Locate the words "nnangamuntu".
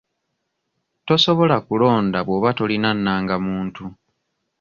2.97-3.83